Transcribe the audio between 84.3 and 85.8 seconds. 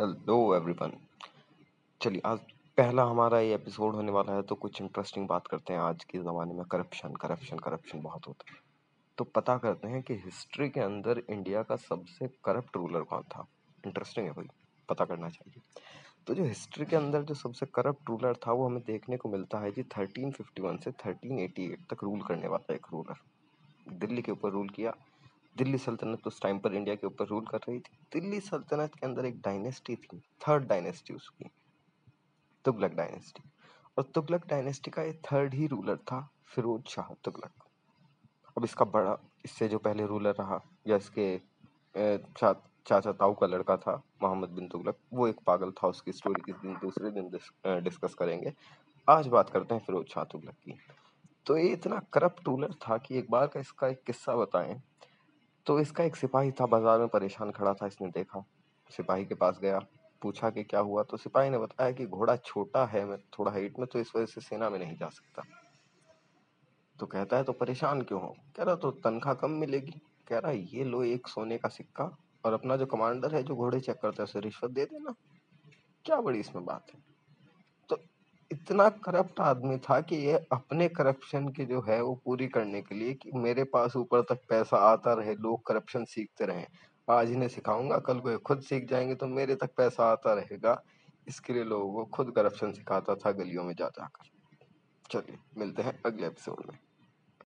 पैसा आता रहे, लोग